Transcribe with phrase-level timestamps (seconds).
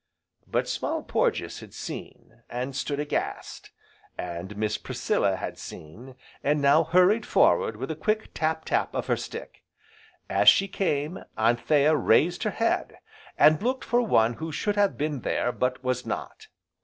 [0.47, 3.69] But Small Porges had seen, and stood aghast,
[4.17, 9.05] and Miss Priscilla had seen, and now hurried forward with a quick tap, tap of
[9.05, 9.61] her stick.
[10.27, 12.97] As she came, Anthea raised her head,
[13.37, 16.47] and looked for one who should have been there, but was not.